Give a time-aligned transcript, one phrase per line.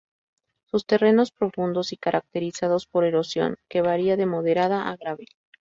[0.65, 5.25] Son terrenos profundos y caracterizados por erosión que varía de moderada a grave.